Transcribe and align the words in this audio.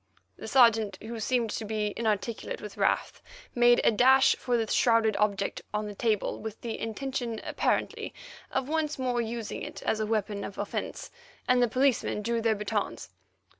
The 0.35 0.47
Sergeant, 0.47 0.97
who 0.99 1.19
seemed 1.19 1.51
to 1.51 1.63
be 1.63 1.93
inarticulate 1.95 2.59
with 2.59 2.75
wrath, 2.75 3.21
made 3.53 3.81
a 3.83 3.91
dash 3.91 4.35
for 4.35 4.57
the 4.57 4.65
shrouded 4.65 5.15
object 5.17 5.61
on 5.75 5.85
the 5.85 5.93
table, 5.93 6.39
with 6.41 6.59
the 6.61 6.79
intention, 6.79 7.39
apparently, 7.43 8.11
of 8.49 8.67
once 8.67 8.97
more 8.97 9.21
using 9.21 9.61
it 9.61 9.83
as 9.83 9.99
a 9.99 10.07
weapon 10.07 10.43
of 10.43 10.57
offence, 10.57 11.11
and 11.47 11.61
the 11.61 11.67
policemen 11.67 12.23
drew 12.23 12.41
their 12.41 12.55
batons. 12.55 13.11